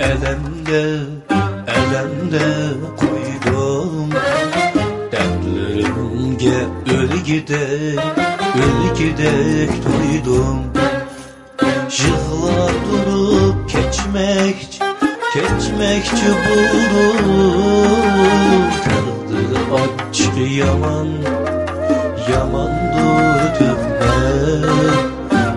[0.00, 0.86] elimde
[1.66, 2.46] Elimde
[2.96, 4.10] koydum.
[5.12, 6.58] Dertlerimge
[6.98, 7.98] öl gidek
[8.56, 10.58] Öl gidek duydum.
[11.98, 14.80] Yığlap durup keçmek
[15.32, 17.24] Keçmekçi buldum.
[18.84, 21.08] Taqdir açık yaman
[22.32, 24.14] Yamandır tövbe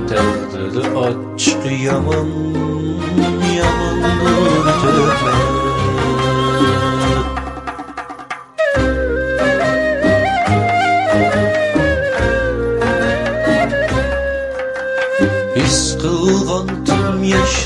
[0.08, 2.28] Taqdir açık yaman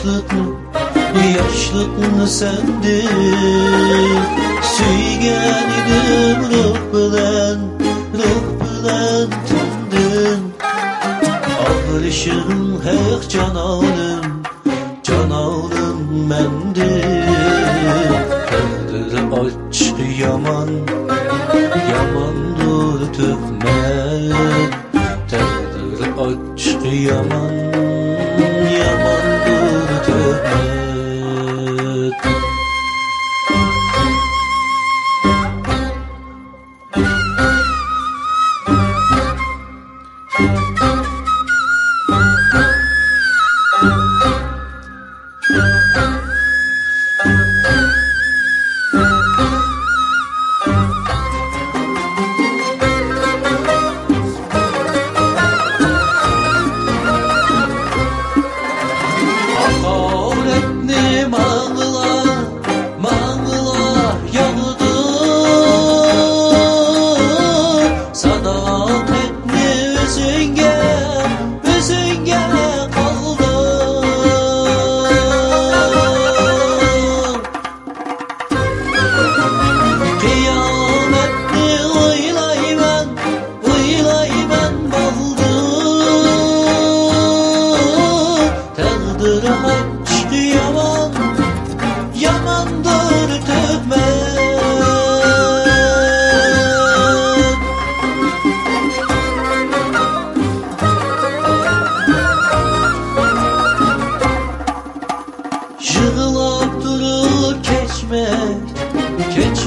[0.02, 0.44] yaşlıqni
[1.38, 3.10] Yaşlıqni sendin
[4.74, 7.60] Suygan edim ruh bilan
[8.14, 10.54] Ruh bilan tindin
[11.68, 14.44] Ağrışın haq cananım
[15.04, 17.26] Cananım mendin
[18.52, 20.70] Taqdir açıq yaman
[21.92, 24.74] Yamandır töhmət
[25.32, 27.61] Taqdir açıq yaman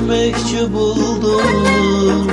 [0.05, 2.27] keçmekçi buldum.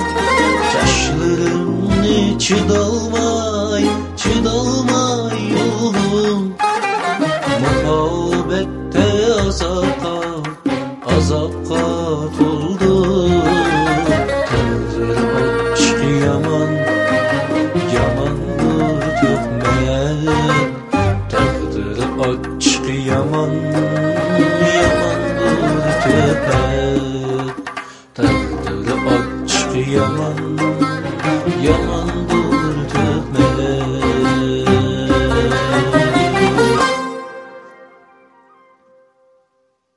[0.76, 3.84] Yaşlarımni çıdalmay,
[4.18, 6.54] çıdalmay oldum
[7.62, 10.20] Muhabbette azapka,
[11.18, 11.86] azapka
[12.38, 13.42] toldum
[14.50, 15.18] Taqdir
[15.72, 16.72] açık yaman,
[17.96, 20.32] yamandır töhmət
[21.32, 21.98] Taqdir
[22.30, 23.54] açık yaman,
[24.64, 26.71] yamandır töhmət
[29.92, 30.81] yaman, yamandır